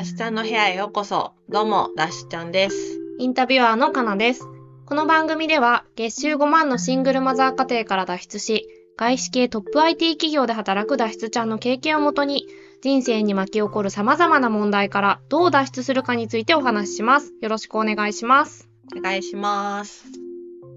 [0.00, 1.34] ダッシュちゃんの部屋へようこそ。
[1.50, 2.74] どうも、ダッシュちゃんです。
[3.18, 4.48] インタビュアーのかなです。
[4.86, 8.66] この番組では月収5万のシングルマザー家庭から脱出し、
[8.96, 12.46] 外資系トップ IT 企業で働く脱出ちゃんの経験をもとに、
[12.80, 17.34] 人生に巻き起こる様々な問題からどう脱出するかについてお話しします。
[17.42, 18.70] よろしくお願いします。
[18.96, 20.06] お願いします。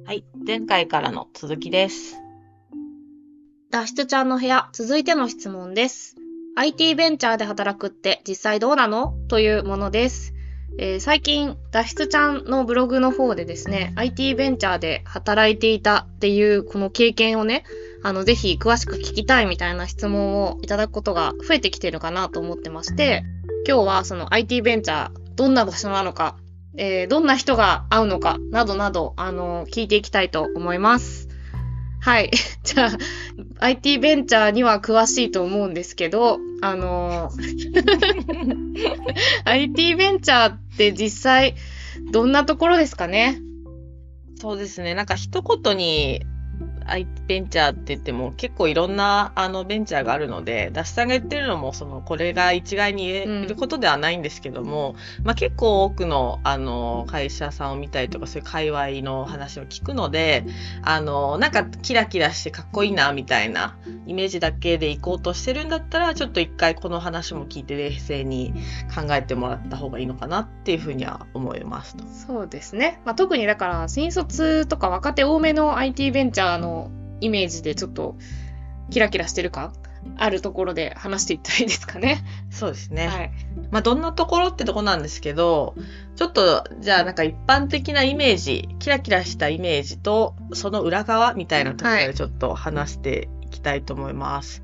[0.05, 2.17] はい、前回からの続きです。
[3.71, 6.12] 脱出ちゃんの部屋、続いての質問です。
[6.55, 9.15] IT ベンチャーで働くって実際どうなの？
[9.27, 10.35] というものです。
[10.77, 17.63] えー最近、脱出ちゃんのブログの方でですね、IT ベンチャーで働いていたっていうこの経験をね、
[18.03, 23.23] あの、ぜひ詳しく聞きたいみたいな質問をいただくことが増えてきてるかなと思ってまして、
[23.67, 26.37] 今日はその IT ベンチャー、どんな場所なのか、
[26.77, 31.29] えーどんな人が会うのか、などなど、あの、聞いていきたいと思います。
[32.03, 32.29] はい。
[32.63, 32.97] じゃあ、
[33.59, 38.63] IT ベンチャーには詳しいと思うんですけど、あのー
[39.45, 41.55] IT ベンチャーって実際
[42.11, 43.39] どんなところですかね？
[44.35, 46.25] そうですね、なんか一言に
[47.27, 60.45] ベンチャーって言っても結構いろんなあのベンチャーがあるので、ダッシュさんが言ってるのもそのこれが一概に言えることではないんですけども、まあ結構多くのあの会社さんを見たりとかそういう界隈の話を聞くので、
[60.81, 68.53] あのなんかキラキラしてかっこいいなみたいなイメージだけで行こうとしてるんだったら、ちょっと一回この話も聞いて冷静に
[68.93, 72.03] 考えてもらった方がいいのかなっていうふうには思いますと。
[72.05, 73.01] そうですね。
[73.05, 76.91] まあ、特にだから新卒とか若手多めの IT ベンチャーの
[77.23, 78.15] イメージでちょっと
[78.89, 79.73] キラキラしてる感
[80.17, 82.23] あるところで話していったらいいですかね？
[82.51, 83.07] そうですね。
[83.07, 83.31] はい。
[83.71, 85.75] まあ、どんなところってとこなんですけど、
[86.17, 94.61] ちょっと、じゃあなんか一般的なイメージ、キラキラしたイメージと、その裏側みたいなところはいでちょっと話していきたいと思います。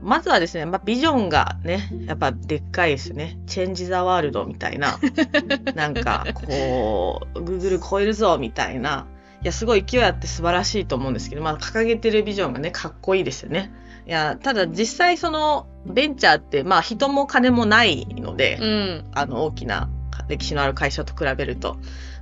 [0.00, 3.38] まずはですね、まあ、ビジョンがね、やっぱでっかいですね。
[3.46, 4.98] チェンジ・ザ・ワールドみたいな。
[5.74, 9.06] なんか、こう、Google 超えるぞみたいな。
[9.42, 13.72] いや、すごい勢いあって素晴らしいと思うんですけど、まあ、掲げてるビジョンがね、かっこいいですよね。
[14.06, 19.04] いや、ただ実際その、ベンチャーって、まあ、人も金もないので、うん。
[19.12, 19.88] あの大きな
[20.28, 21.76] 歴史のある会社と比べると。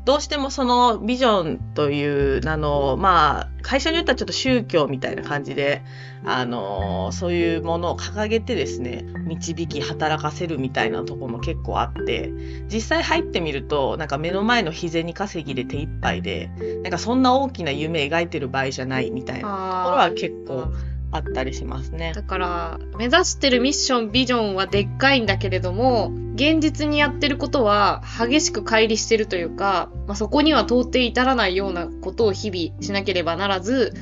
[0.05, 5.83] どうしてもそのビジョンという名の、まあ、会社によってはちょっと宗教みたいな感じで、
[6.25, 12.33] あの、そういうものを掲げてですね、導き働かせるみたいなところも結構あって、
[12.72, 16.50] 実際入ってみると、なんか目の前の日銭稼ぎで手一杯で、
[16.82, 20.72] なんかそんな大きな夢描いてる場合じゃないみたいなところは結構
[21.12, 22.12] あったりしますね。
[22.15, 33.94] だから、目指してるミッション、ビジョンはでっかいんだけれども、現実にやってることは激しく乖離してるというか、まあ、そこには到底至らないようなことを日々しなければならず、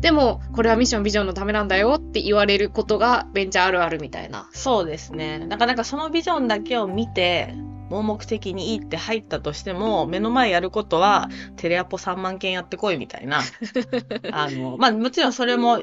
[0.00, 4.48] でも、これはミッション、ビジョンのためなんだよって言われることがベンチャーあるあるみたいな。
[4.52, 5.38] そうですね。
[5.38, 7.54] なかなかそのビジョンだけを見て、
[7.90, 13.40] 盲目的にいいって入ったとしても、目の前やることは、テレアポ3万件やってこいみたいな。
[14.32, 15.82] あの、まあもちろんそれも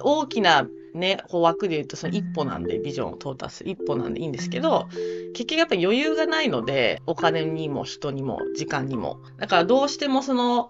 [0.00, 4.88] 大きなね、枠で言うとその一歩なんで、ビジョンを到達する一歩なんでいいんですけど、
[5.34, 9.20] 結局やっぱ余裕がないので、お金にも人にも時間にも。
[9.38, 10.68] だからどうしてもその、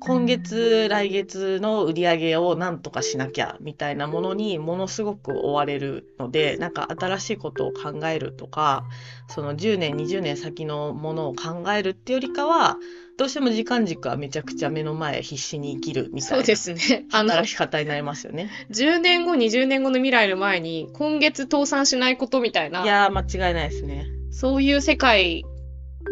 [0.00, 8.84] 今月、来月の売り上げをなんとかしなきゃみたいなものにものすごく追われるので、なんか新しいことを考えるとか、
[9.28, 12.76] その10年、20年先のものを考えるってよりかは、
[13.18, 17.04] どうしても時間軸はめちゃくちゃ目の前必死に生きるみたそういなですね。
[17.12, 18.48] あの、働き方になりますよね。
[18.70, 24.06] 10年後、20年後の未来の前に、今月倒産しないことみたいな、いやー、間違いないですね。
[24.30, 25.44] そういう世界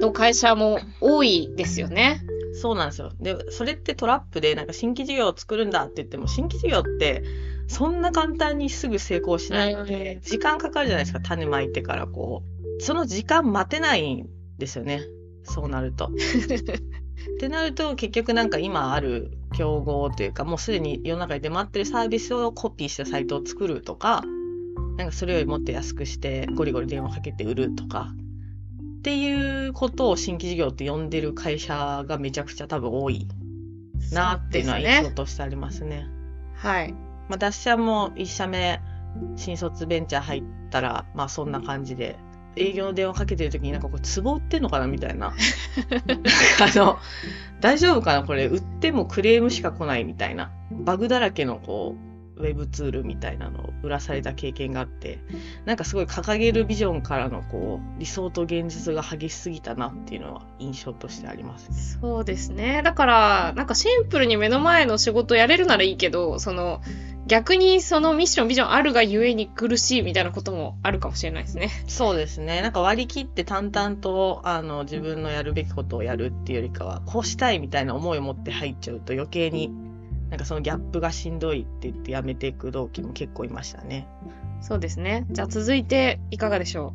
[0.01, 2.21] の会社も多いですよね。
[2.57, 3.13] そうなんですよ。
[3.21, 7.23] で、それってトラップで、なんか新規事業を作るんだって言っても、新規事業って、
[7.69, 12.43] そんな簡単にすぐ成功しないので、時間かかるじゃないですか、種まいてからこ
[12.79, 12.83] う。
[12.83, 14.29] その時間待てないん
[14.59, 15.03] ですよね。
[15.43, 16.07] そうなると。
[17.37, 24.25] ってなると、結局なんか今ある競合というか、もうすでに世の中に出回ってるサービスをコピーしたサイトを作るとか、
[24.97, 28.15] なんかそれよりもっと安くしてゴリゴリ電話かけて売るとか、
[29.07, 33.29] っていうことを新規事業って呼んでる会社がめちゃくちゃ多分多い
[34.11, 36.09] なっていうのは印象としてありますね。
[36.57, 36.93] はい。
[37.29, 38.81] まあ、ダッシャーも1社目、
[39.37, 42.19] 新卒ベンチャー入ったら、まあそんな感じで、
[42.57, 45.29] 営業の電話かけてる時になんかこれ壺売ってんのかなみたいな。
[46.61, 46.99] あの、
[47.61, 50.51] 大丈夫かなこれ売ってもクレームしか来ないみたいな。
[50.73, 55.19] バグだらけのこう、ウェブツールみたいなのを売らされた経験があって、
[55.65, 61.77] なんかすごい掲げるビジョンからのこう、理想と現実が激しすぎたなっていうのは印象としてありますね。
[62.01, 62.83] そうですね。
[62.83, 66.83] だから、なんかシンプルに目の前の仕事やれるならいいけど、その、
[67.27, 71.71] 逆にそのミッション、ビジョンあるがゆえに苦しいみたいなこともあるかもしれないですね。
[71.89, 72.63] そうですね。
[72.63, 79.73] なんか割り切って淡々と、あの、自分のやるべきことをやるっていうよりかは、こうしたいみたいな思いを持って入っちゃうと余計に、
[80.37, 84.07] なんかそのギャップがしんどいって言ってやめていく同期も結構いましたね。
[84.61, 85.25] そうですね。
[85.31, 86.93] じゃあ続いていかがでしょ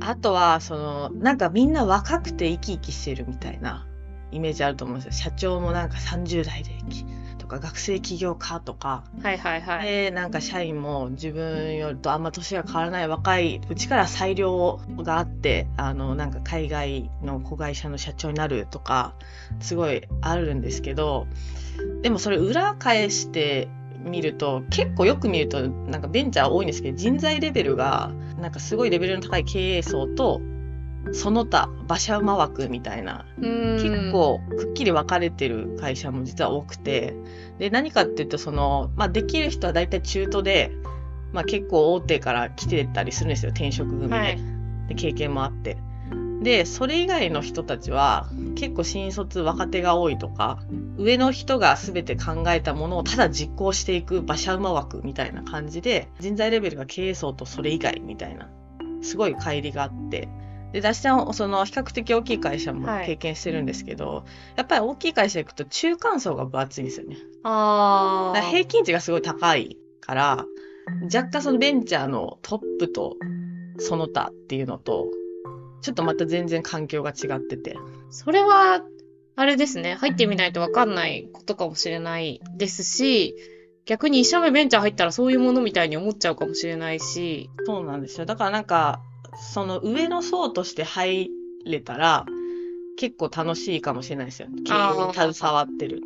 [0.00, 3.86] あとは、その、なんかみんな若くて生き生きしてるみたいな
[4.32, 5.30] イメージあると思うんですよ。
[5.30, 7.04] 社長もなんか30代で生き、
[7.38, 9.86] とか学生起業家とか、うはいはいはい。
[9.86, 19.14] で、なんか社員も自分よりとあんま年が変わらない若いうちから裁量があって、あの、なんか海外の子会社の社長になるとか、
[19.60, 21.28] すごいあるんですけど、
[22.02, 23.68] でもそれ裏返して
[24.04, 30.40] みると、結構よく見ると、なんかベンチャー多いんですけど、人材レベルが、なんかすごいレベルの高い経営層と、
[31.12, 34.10] その他馬車馬枠みたいな結。
[34.12, 37.14] 構くっきり分かれてる会社も実は多くて
[37.58, 40.72] で何かっていうとその、まあ、できる人は大体中途で、
[41.32, 44.38] まあ、結構大手から来てたりするんですよ転職組で,、はい。
[44.88, 45.76] で経験もあって
[46.42, 50.58] でそれ以外の人たちは結構新卒若手が多いとか
[50.98, 58.50] 上の人が全て考えたものをただ実行していく馬車馬枠みたいな感じで人材レベルが経営層とそれ以外みたいな
[59.02, 60.28] すごい乖離があって。
[60.72, 63.06] で、出しちゃん、その比較的大きい会社もはい。
[63.06, 64.24] 経験してるんですけど、
[64.56, 67.16] やっぱり大きい会社行くと中間層が分厚いんですよね。
[67.44, 70.44] あ平均値がすごい高いから、
[71.02, 73.16] 若干そのベンチャーのトップと
[73.78, 75.06] その他っていうのと、
[75.82, 77.76] ちょっとまた全然環境が違ってて。
[78.10, 78.82] それは、
[79.36, 79.94] あれですね。
[79.94, 83.34] 入ってみないとわかんないことかもしれないですし、
[83.84, 88.26] 逆に一社目ベンチャー入ったらそういうものみたいに思っちゃうかもしれないし、そうなんですよ。
[88.26, 89.00] だからなんか、
[89.52, 91.30] その上の層として入
[91.64, 92.26] れたら、
[92.96, 94.48] 結構楽しいかもしれないですよ。
[94.64, 96.02] 経営に携わってる。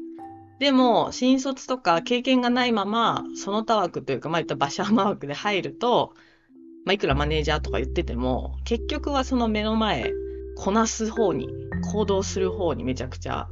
[0.59, 6.13] でも、新卒とか経験がないまま、その他枠というか、まあ言った馬車馬枠で入ると、
[6.85, 10.13] まあいくらマネージャーとか言ってても、結局はその目の前、
[10.57, 11.49] こなす方に、
[11.93, 13.49] 行動する方にめちゃくちゃ、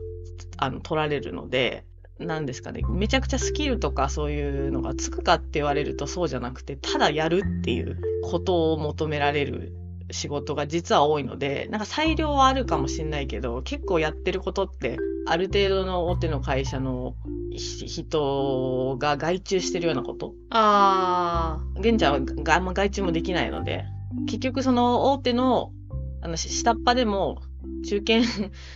[0.57, 1.85] あの、取られるので、
[2.19, 9.73] なんですかね、めちゃくちゃスキルとかそういうのがつくかって言われるとそうじゃなくて、ただやるっていうことを求められる
[10.11, 17.15] 仕事が実は多いので、なんか裁量はあるかもしれないけど、結構やってることって、ある程度の大手の会社の
[17.53, 20.35] ひ人が外注してるようなこと。
[20.51, 23.85] あ現在はがあんま外注もできないので、
[24.27, 25.73] 結局その大手の、
[26.23, 27.43] あの、し下っ端でも、
[27.85, 28.23] 中堅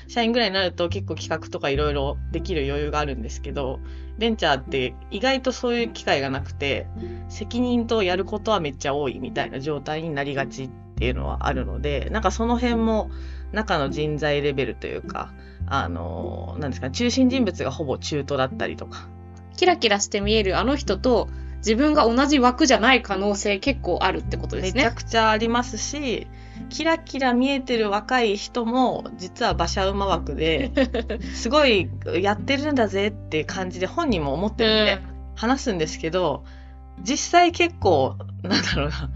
[0.07, 3.81] 社員ぐらいになると結構企画とかいろいろできる余裕があるんですけど、
[4.19, 6.87] ベンチャーって意外とそういう機会がなくて、
[7.29, 10.69] 責任とやることはめっちゃ多いみたいな状態になりがち
[11.03, 13.11] っていうのはあるので、なんかその辺も
[13.51, 15.33] 中の人材レベルというか、
[15.67, 19.59] あの、なんですかね、中心人物がほぼ中途だったりとか、ー。
[19.59, 24.85] キラキラして見えるあの人と自分が同じ枠じゃない可能性結構あるってことですね。
[24.85, 26.29] めちゃくちゃありますし、
[26.71, 30.71] キラキラ見えてる若い人も、実は馬車馬枠で、
[31.35, 31.91] すごい
[32.21, 35.03] やってるんだぜって感じで本人も思ってるんで、
[35.35, 36.45] 話すんですけど、
[37.01, 39.11] 実際結構、なんだろうな、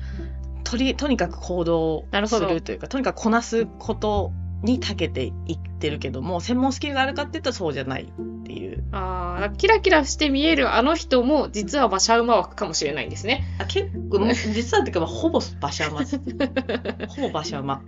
[0.66, 4.32] とり、とにかく行動すなるというか、とにかくこなすこと
[4.62, 8.82] に長けていってるけども、専門スキルがあるかっていうとそうじゃないっていう。
[8.90, 13.44] ああ、キラキラして見えるあの人も実は馬車馬枠かもしれないんですね。
[13.60, 16.00] あ結構、 実はっていうか、まあほぼ馬車馬。
[17.08, 17.82] ほぼ馬車馬。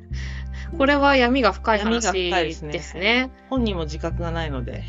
[0.76, 3.30] これは闇が深い話ですねですね。
[3.50, 4.85] 本人も自覚がないので。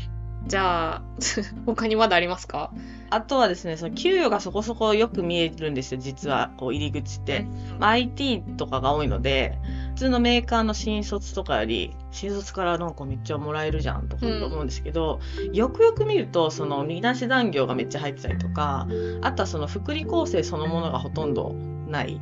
[0.46, 1.02] じゃあ、
[1.66, 2.72] 他にまだありますか？
[3.10, 7.44] あとはですね、その給与がそこそこよく見えるんですよ、実は、こう入り口って。
[7.78, 9.58] まあ IT とかが多いので、
[9.94, 15.20] 普通のメーカーの新卒とかより、新卒からなんかめっちゃもらえるじゃんとかうん思うんですけど、
[15.52, 18.86] よくよく見ると、その見出し残業がめっちゃ入ってたりとか、
[19.22, 21.52] あとはその福利厚生そのものがほとんど
[21.88, 22.20] ない。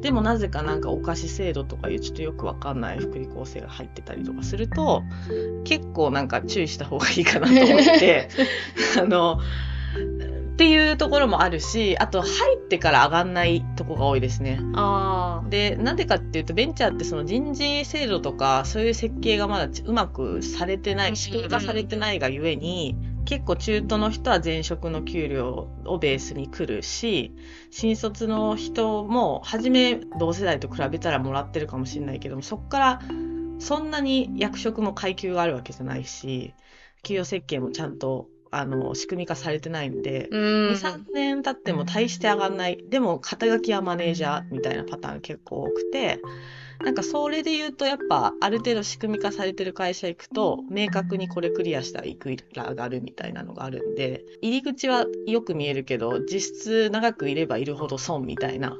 [0.00, 5.02] でもなぜかなんかお菓子制度とかいうちょっとよくわかんない福利厚生が入ってたりとかすると、
[5.64, 8.28] 結構なんか注意した方がいいかなと思って、
[8.98, 9.40] あの、
[9.96, 14.60] っていうところもあるし、あと入ってから上がんないとこが多いですね。
[14.74, 22.94] あで、なんでかっていうと、ベンチャーってその人事制度とか、そういう設計がまだうまくされてない、仕組み化されてないがゆえに、
[23.24, 27.32] 結構中途の人は前職の給料をベースに来るし、
[27.70, 33.00] 新卒の人も、初め同世代と比べたらもらってるかもしれないけども、そこから
[33.58, 36.54] そんなに役職も階級があるわけじゃないし、
[37.02, 40.70] 給与設計もちゃんとあの、仕組み化されてないんで、うん。
[40.72, 42.84] 2、3年経っても大して上がんない。
[42.88, 46.20] でも、肩書きはマネージャーみたいなパターン結構多くて、
[46.84, 58.78] なんかそれで言うと、やっぱ、ある程度仕組み化されてる会社行くと、明確にこれクリアしたらいくら上がるみたいなのがあるんで、入り口はよく見えるけど、実質長くいればいるほど損みたいな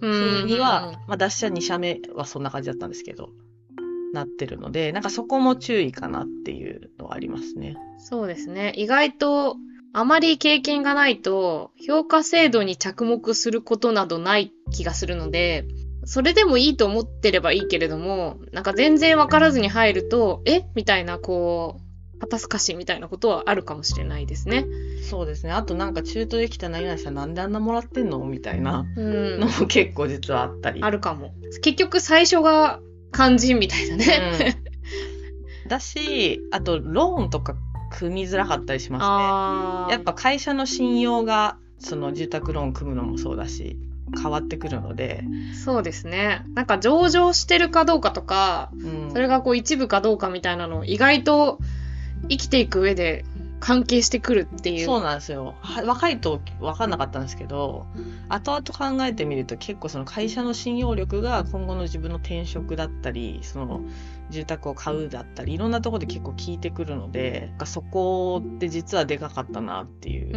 [0.00, 3.28] 風には、まあ、脱社2社目はそんな感じだったんですけど、
[4.12, 7.76] なってるので、なんかそこも注意かなっていうのはありますね。
[7.98, 8.72] そうですね。
[8.76, 9.56] 意外と、
[9.94, 15.66] あまり経験がないと、評価制度に着目することなどない気がするので、
[16.04, 20.62] それでもいいと思ってればいいけれども、なんか全然わからずに入ると、え？
[20.74, 24.64] みたいな、こう、肩透かしみたいなことはあるかもしれないですね。
[25.10, 25.52] そうですね。
[25.52, 28.24] あとなんか中途できた何々さんなんであんなもらってんの？
[28.24, 29.46] みたいなうんの。
[29.48, 30.80] も結構実はあったり。
[30.82, 31.34] あるかも。
[31.62, 32.80] 結局最初が
[33.12, 34.56] 肝心みたいなね。
[34.56, 34.72] うん
[35.68, 37.54] だし、あとローンとか
[37.90, 39.94] 組みづらかったりしますあね。
[39.94, 43.78] やっぱ会社の信用が、その住宅ローン組むのもそうだし、
[44.20, 45.24] 変わってくるので、
[45.64, 46.44] そうですね。
[46.54, 51.58] なんか上場してるかどうかとか、うんそれがこう一部かどうかみたいなの意外と
[52.28, 53.24] 生きていく上で
[53.62, 54.84] 関係してくるっていう。
[54.84, 55.54] そうなんですよ。
[55.60, 57.86] は若いと分かんなかったんですけど、
[58.28, 63.82] 後々考えてみると結構その会社の信用力が今後の自分の転職だったり、その
[64.30, 70.36] 住宅を買うだったり、いろんなところで結構効いてくるので、そこって実はでかかったなっていう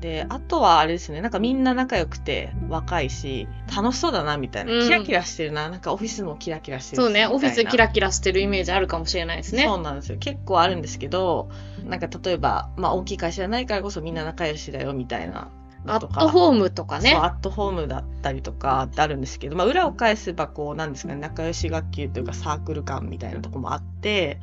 [0.00, 9.64] で、あとはあれですね、なんかみんな仲良くて若いし、楽しそうだなみたいな、うんキラキラしてるな、なんかオフィスもキラキラしてるしそうね、オフィスキララキラしてるイメージあるかもしれないですね。
[9.64, 10.18] そうなんですよ。
[10.18, 11.48] 結構あるんですけど、
[11.84, 15.50] なんか例えば、まあ大きい会社じゃないからこそみんな仲良しだよみたいな
[15.86, 16.00] アッ。
[16.00, 17.14] トホームとかね。
[17.14, 24.40] アットホームだったりとかってあるんですけど、まあ裏を返せばこう、なんですかね、仲良し学級というかサークル感みたいなとこもあって、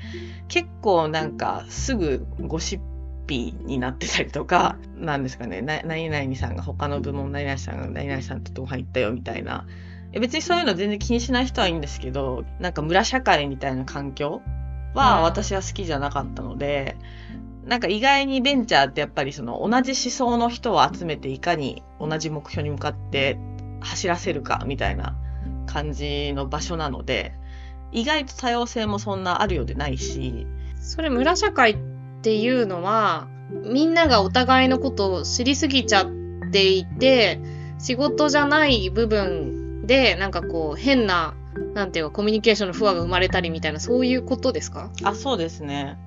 [0.47, 2.79] 結構なんかすぐゴシッ
[3.25, 9.65] ピーになってたりとか、なんですかね、な何々さんが他の部門、何々さんが何々さんとご飯行ったよみたいな。
[10.11, 14.41] え別にそういうの全然気にしない人はいいんですけど、なんか村社会みたいな環境
[14.93, 16.97] はうん私は好きじゃなかったので、
[17.65, 23.39] なんか意外にベンチャーってやっぱりその同じ思想の人を集めていかに同じ目標に向かって
[23.79, 25.15] 走らせるかみたいな
[25.65, 27.33] 感じの場所なので、
[27.91, 30.45] 意外と多様性もそんなあるようでないし、
[30.79, 31.92] それ村社会って
[32.31, 33.27] いうのは、
[33.65, 36.07] みんながお互いのことを知りすぎちゃっ
[36.51, 37.39] ていて、
[37.79, 41.35] 仕事じゃない部分で、なんかこう変な、
[41.73, 44.91] なんていうかコミュニケーションの不和が生まれたりみたいな、そういうことですか？
[45.03, 45.97] あ、そうですね。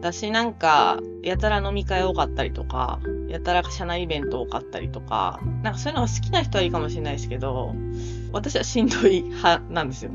[0.00, 7.74] 私なんか、やたら飲み会多かったりとか、やたら社内イベント多かったりとか、なんかそういうのが好きな人はいいかもしれないですけど、
[8.30, 10.12] 私はしんどい派なんですよ。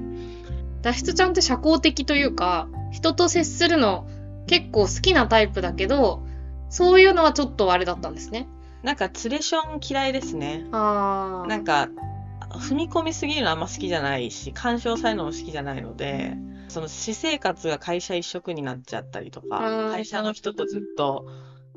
[0.81, 4.07] 脱出ちゃんって社交的というか、人と接するの
[4.47, 6.23] 結構好きなタイプだけど、
[6.69, 8.47] そういうのはちょっとあれだったんですね。
[8.83, 10.65] なんか、ツレション嫌いですね。
[10.71, 11.89] あなんか、
[12.49, 16.35] 踏み込みすぎるのあんま好きじゃないし、干渉されるのも好きじゃないので、
[16.67, 21.25] その私生活が会社一色になっちゃったりとか、うん会社の人とずっと、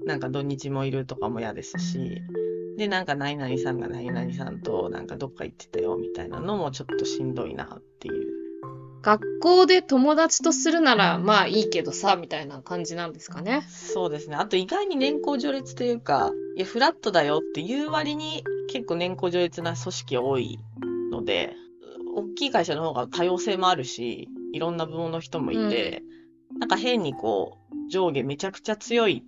[0.06, 2.22] なんか土日もいるとかも嫌ですし、
[2.76, 8.43] で、なんか何々さんが何々さんとなんかどっか行ってたよみたいなのもちょっとしんどいなっていう。
[9.04, 13.66] 学校で友達とするならまあいいけどさ、みたいな感じなんですかね。
[13.68, 14.36] そうですね。
[14.36, 18.42] あと意外に年功序列というか、いや、フラットだよっていう割に
[18.72, 20.58] 結構年功序列な組織多い
[21.12, 21.54] ので、
[22.16, 26.02] 大きい会社の方が多様性もあるし、いろんな部門の人もいて、
[26.58, 29.22] なんか変にこう、上下めちゃくちゃ強い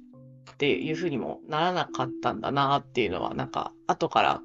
[0.51, 4.41] っていう風にもならなかったんだなっていうのは、なんか後から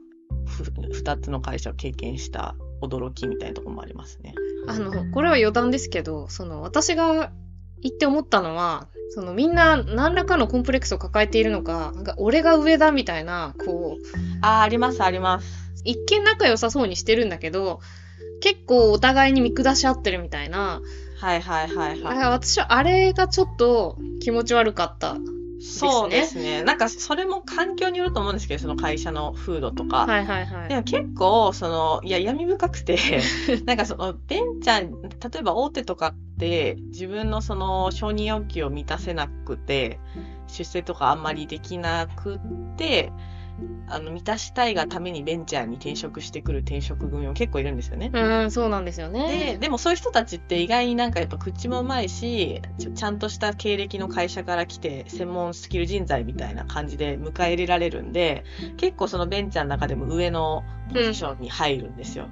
[0.46, 4.34] ふ二つの会社を経験した驚きみたいなところもありますね。
[4.68, 7.32] あの、これは余談ですけど、その私が
[7.82, 15.72] 言って思ったのは、そのみんな何らかのコンプレックスを抱えているのか、なんか俺が上だみたいな、こう、ああ、あります、あります。
[15.84, 17.82] 一見仲良さそうにしてるんだけど、
[18.42, 20.82] 結構お互いに見下し合ってるみたいな。
[21.20, 22.18] はいはいはいはい。
[22.30, 25.18] 私はあれがちょっと気持ち悪かった。
[25.62, 26.64] そうですね。
[26.64, 30.08] なんかそれも環境によると思うんですけど、その会社の風土とか。
[30.08, 30.70] はいはいはい。
[30.70, 32.98] でも結構、その、いや、闇深くて、
[33.66, 40.00] なんかその、ベンチャー、例えば大手とかって、自分のその、承認要求を満たせなくて、
[40.48, 42.40] 出世とかあんまりできなくっ
[42.76, 43.12] て、
[43.88, 48.10] あの、満たしたいがためにベンチャーに転職してくる転職組も結構いるんですよね。
[48.14, 49.58] うん、そうなんですよで、ね。
[49.60, 52.62] でもそういう人たちって意外になんかやっぱ口もうまいし、
[52.96, 58.46] ちゃんとした経歴の会社から来て、専門スキル人材みたいな感じで迎え入れられるんで、
[58.78, 60.64] 結構そのベンチャーの中でも上の
[60.94, 62.30] ポジションに入るんですよ。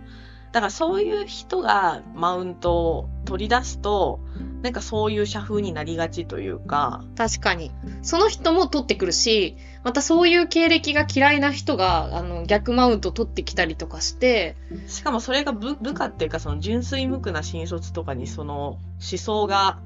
[0.52, 4.20] だからそういう人がマウントを取り出すと、
[4.64, 7.04] なんかそういう社風になりがちというか。
[7.16, 7.72] 確かに。
[8.02, 14.58] その人も取ってくるし、またそういう経歴が嫌いな人が、あの、逆マウント取ってきたりとかして。
[14.88, 19.80] しかもそれが部部下っていうか、その純粋無垢な新卒とかにその思想が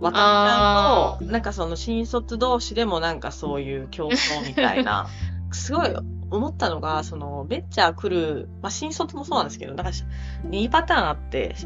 [0.00, 5.08] 渡っちゃうと、なんかその新卒同士でもなんかそういう競争みたいな、
[5.52, 5.94] すごい
[6.30, 9.92] 思ったのが、その、ベンチャー来る、まあ、新卒もそうなんですけど、なんか、
[10.48, 11.56] 2パターンあって、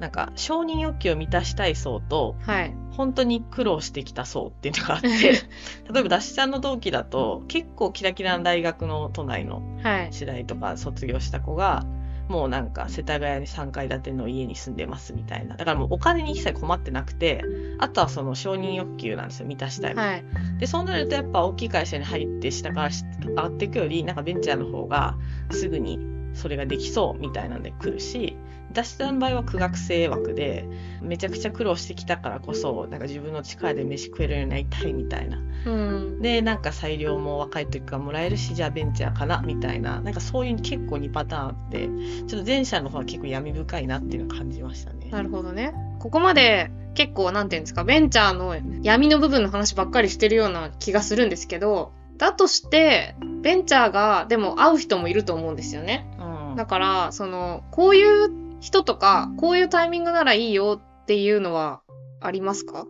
[0.00, 5.08] なんか、承認欲求を満たしたい層と、はい、本当に苦労してきた層っていうのがあって、
[5.92, 9.62] 例えば、ダッシュちゃんの同期だと、結構キラキラな大学の都内の
[10.10, 11.86] 次第とか卒業した子が、
[12.28, 15.56] もうなんか世田谷に3階建ての家に住んでますみたいな。
[15.56, 17.44] だからもうお金に一切困ってなくて、
[17.78, 19.94] あとはその承認欲求なんですよ、満たしたい。
[19.94, 20.24] はい、
[20.58, 25.16] で、そうなるとやっぱ大きい会社に入って下から上がっていくより、なんかベンチャーの方が
[25.50, 26.00] すぐに
[26.34, 28.36] それができそうみたいなんで来るし、
[28.76, 30.68] 私の場合は苦学生枠で、
[31.00, 35.38] めちゃくちゃ苦労してきたからこそ、なんか自分の力で飯食えるようになりたいみたいな。
[35.64, 41.88] うん、で、なんか裁量も若い時からもらえるし、じゃあベンチャーかなみたいな、なんかそういう結構2パターンあって、
[42.26, 45.08] ちょっと前者の方は結構闇深いなっていうのを感じましたね。
[45.10, 45.72] なるほどね。
[45.98, 56.06] ここまで結構なんていうんですか、ベンチャーの闇の部分の話ばっかりしてるような気がするんですけど、だとして、ベンチャーがでも会う人もいると思うんですよね。
[56.18, 61.82] うん、だから、その、こういう人とか、こういうタイミングならいいよっていうのは
[62.20, 62.84] ありますか？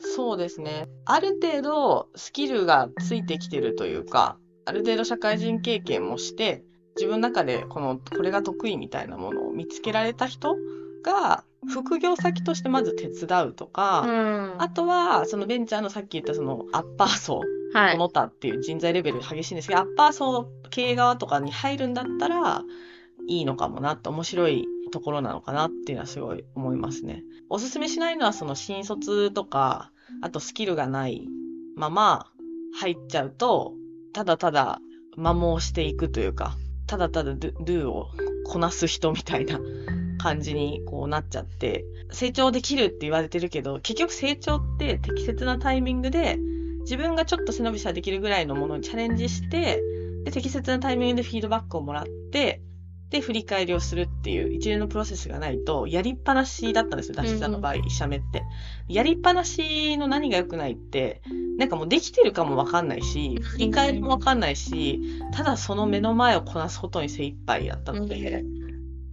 [0.00, 0.88] そうですね。
[1.04, 6.64] ある程度スキルがついてきてるというか、ある程度社会人経験もして、
[6.96, 10.56] 自分の中でこの、これが得意みたいなものを見つけられた人
[11.04, 14.10] が、副業先としてまず手伝うとか、う
[14.56, 17.42] ん、あとは、そのベンチャーのさっき言ったそのアッパー層、
[17.74, 22.62] はい、の他っていう人材レベル激しいんですけど、アッパー層経営側とかに入るんだったら、
[23.28, 27.24] いいのかもなって面白いところなのかなっていうのはすごい思いますね。
[27.48, 31.26] おすすめしないのはその新卒とか、あとスキルがない
[31.74, 32.30] まま
[32.78, 33.74] 入っちゃうと、
[34.12, 34.80] ただただ
[35.16, 36.56] 摩耗していくというか、
[36.86, 38.10] ただただドゥを
[38.46, 39.58] こなす人みたいな
[40.18, 46.38] 感じにこうなっちゃって、成長できるって言われてるけど、結局成長って適切なタイミングで
[46.82, 49.80] 自分がちょっと背伸びしたらできるぐらいのものにチャレンジして、
[50.24, 52.60] で、適切なタイミングでフィードバックをもらって、
[53.12, 58.42] で、振り返りをするっていう一連のプロセスがないと、やりっぱなしだったんですよ、ダッシュさんの場合、一社目って。
[58.88, 61.20] やりっぱなしの何が良くないって、
[61.58, 64.98] なんかもうできてるかもわかんないし、振り返りもわかんないし、
[65.32, 68.44] ただその目の前をこなすことに精一杯だったので、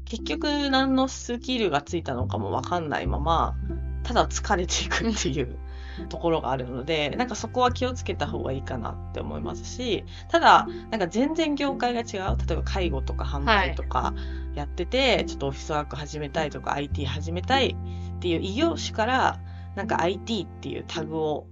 [0.06, 3.56] 結局何のスキルがついたのかもわかんないまま、
[4.04, 5.60] ただ疲れていくっていう
[6.08, 12.38] ところがあるので、なんかそこは気をつけた方がいいかなって思いますし、ただ、なんか全然業界が違う。
[12.48, 14.14] 例えば介護とか販売とか
[14.56, 17.76] やってて、はい、ちょっとオフィスワーク始めたいとか IT 始めたい
[18.18, 19.40] っていう異業種から、
[19.76, 21.48] なんか IT っていうタグを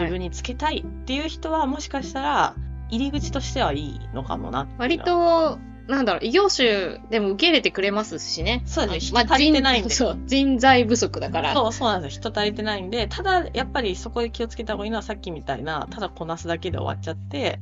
[0.00, 2.56] 自分につけたいっていう人はもしかしたら
[2.90, 8.62] 入り口としてはいいのかもな割となんだろう、異業種でも受け入れてくれますしね。
[8.66, 9.20] そうですね。
[9.24, 9.90] 人足りてないんで。
[9.90, 11.54] そう、人材不足だから。
[11.54, 12.20] そう、そうなんですよ。
[12.20, 17.58] 人足りてないんで、ただ、やっぱりそこで気をつけた方がいいのはさっきみたいな、ただこなすだけで終わっちゃって、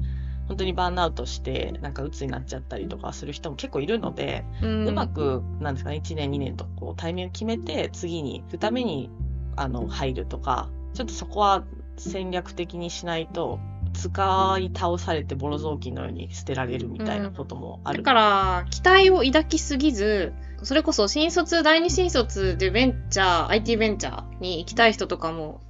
[0.49, 9.09] 本当にバーンアウトして、なんか鬱になっちゃったりとかする人も結構いるので、うん、うまく、なんですかね、1年、2年とこう、タイミング決めて、次に行くために、
[9.55, 11.65] あの、入るとか、ちょっとそこは
[11.97, 13.61] 戦略的にしないと、
[13.97, 20.33] 使い倒されてボロ雑巾のように捨てられるみたいなこともある、うん、だから期待を抱きすぎず
[20.63, 25.61] それこそ新卒第二新卒でベンチャー IT ベンチャーに行きたい人とかも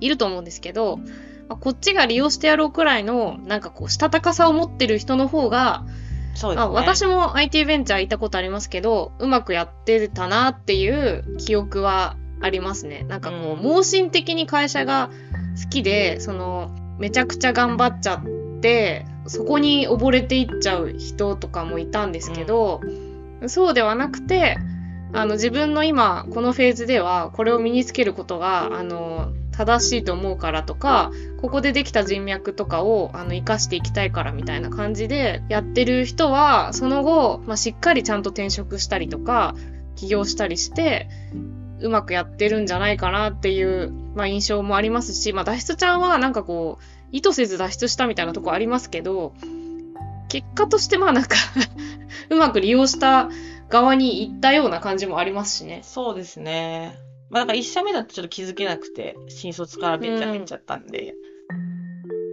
[0.00, 0.98] いると思うんですけど、
[1.48, 5.84] まあ、こっちが利用してやろうくらいのなんかこうしたたかさを持ってる人の方が
[6.34, 13.04] そうですね、私も IT ベンチャー行ったことありますけどうまくやってたなっていう記憶はありますね。
[13.08, 15.10] なんかこう、盲信的に会社が
[15.62, 22.80] 好きでそのめちゃくちゃ頑張っちゃってそこに溺れていっちゃう人とかもいたんですけど、
[23.40, 24.58] うん、そうではなくて
[25.12, 31.10] あの自分の今このフェーズではこれを身につけることがあの正しいと思うからとか
[31.40, 39.54] ここでできた人脈とかをあの生かしていきたいからみたいな感じでやってる人はその後、まあ、しっかりちゃんと転職したりとか
[39.96, 41.08] 起業したりして
[41.80, 49.34] うまくやってるんじゃないかなっていう、まあ、印象もありますし、まあ、脱出ちゃんはなんかこう、意図せず脱出したみたいなとこありますけど、
[50.28, 51.36] 結果としてまあなんか
[52.30, 53.28] うまく利用した
[53.68, 55.80] 側に行ったような感じもありますしね。
[55.82, 56.96] そうですね。
[57.30, 61.14] まあなんか一社目だとちょっと気づけなくて、新卒からベンチャー入っちゃったんで、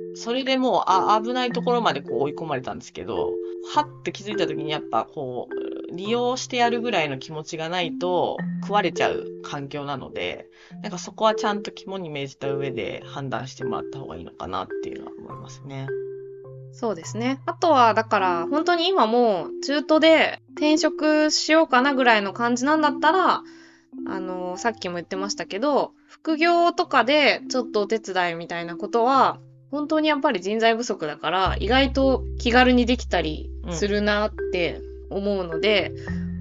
[0.10, 3.32] うん、それでもう、あ、危ないところまでこう追い込まれたんですけど、
[3.74, 10.50] はって気づいた時にやっぱこう、利用してやるぐらいの気持ちがないと食われちゃう環境なので、
[10.82, 15.88] なんかそこはちゃんと肝に銘じた上で判断してもらった方がいいのかなっていうのは思いますね。
[16.74, 17.40] そうですね。
[17.46, 23.42] あとは、だから、本当に今もう中途で転職しようかなぐらいの感じなんだったら、
[24.06, 29.40] あの、さっきも言ってましたけど、副業とかでちょっとお手伝いみたいなことは、
[29.72, 35.92] 本当にやっぱり人材不足だから、意外と気軽にできたりするなって思うので、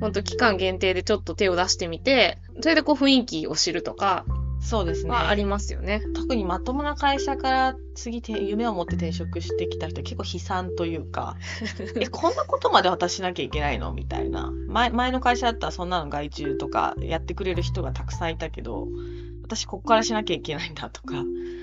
[0.00, 4.24] 本当期間限定でちょっと手を出してみて、それでこう雰囲気を知るとか
[4.60, 5.10] そうですね。
[5.10, 6.02] はありますよね。
[6.14, 11.36] 特にまともな会社から次て夢を持って転職してきた人結構悲惨というか
[12.00, 13.92] えこんなことまで私しなきゃいけないの？
[13.92, 18.88] みたいな前前の会社だったらそんなの外注とかやってくれる人がたくさんいたけど
[19.44, 21.14] 私ここからしなきゃいけないんだとか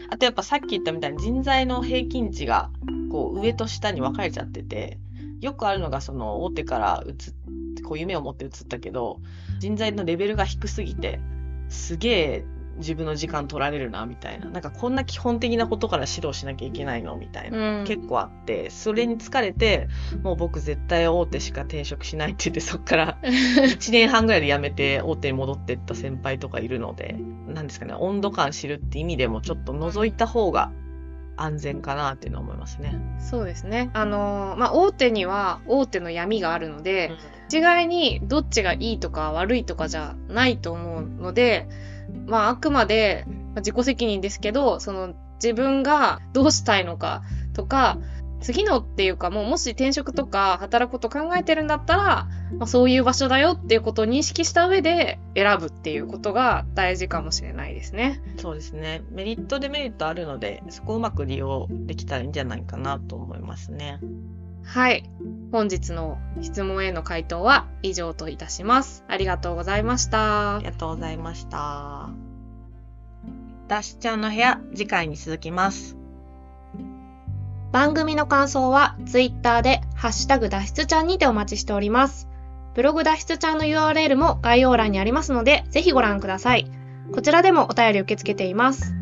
[0.09, 2.69] あとやっぱさっき言ったみたいに人材の平均値が
[3.11, 4.97] こう上と下に分かれちゃってて
[5.43, 9.19] よくあるのがその大手から移こう夢を持って移ったけど
[9.59, 11.19] 人材のレベルが低すぎて
[11.69, 12.45] すげえ
[12.77, 14.49] 自分の時間取られるなみたいな。
[14.49, 17.85] なんかこんな基本的なことから指導しなきゃいけないのみたいな、うん。
[17.85, 19.87] 結構あってそれに疲れて
[20.23, 27.15] もう僕絶対大手しか転職しないって言って そっから 1年半ぐらいで辞めて大手に戻ってった先輩とかいるので
[27.47, 30.71] なんですかね温度感知るって意味でもちょっと覗いた方が
[31.35, 32.95] 安全かなっていうのは思いますね。
[33.19, 33.89] そうですね。
[33.93, 37.11] あのーまあ、大手には大手の闇があるので、
[37.47, 41.67] 一概にどっちがいいとか悪いとかじゃないと思うので、
[42.25, 47.97] まあ、あくまでまあ自己責任ですけど、その自分がどうしたいのかとか、
[48.43, 52.03] 次のっていうかもうもし転職とか働くこと考えてるんだったら、
[52.57, 58.21] まあ、そういう場所だよっていうことを認識した上で選ぶっていうことが大事かもしれないですね。
[58.37, 59.03] そうですね。
[59.11, 63.99] メリットデメリットあるので、そこをうまく利用できたらいいんじゃないかなと思いますね。
[64.63, 65.09] はい。
[65.51, 69.03] 本日の質問への回答は以上といたします。
[69.07, 70.65] ありがとうございましたあり。
[70.65, 72.09] がとうございました。
[73.67, 76.02] ダッシュちゃんの部屋、次回に続きます。
[77.73, 82.29] 番組の感想は Twitter でハッシュタグ脱出ちゃんにてお待ちしております。
[82.75, 86.69] ブログ脱出ちゃんの URL も概要欄にありますので、ぜひご覧ください。
[87.15, 88.93] こちらでもお便り受け付けています。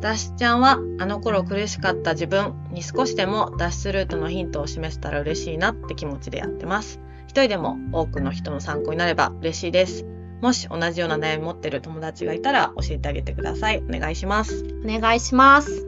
[0.00, 6.98] ダッシュちゃんは、あの頃苦しかった自分に少しでも脱出ルートのヒントを示せたら嬉しいなって気持ちでやってます。
[7.28, 10.04] 一人でも多くの人の参考になれば嬉しいです。
[10.40, 13.78] もし同じような悩み持ってる友達がいたら教えてあげてください。
[13.78, 14.64] お願いします。
[14.84, 15.85] お願いします。